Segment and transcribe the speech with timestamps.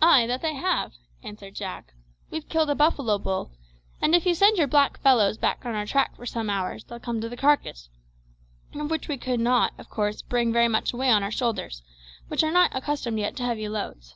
[0.00, 1.92] "Ay, that they have," answered Jack.
[2.30, 3.52] "We've killed a buffalo bull,
[4.00, 7.00] and if you send your black fellows back on our track for some hours they'll
[7.00, 7.90] come to the carcass,
[8.74, 11.82] of which we could not, of course, bring very much away on our shoulders,
[12.28, 14.14] which are not accustomed yet to heavy loads."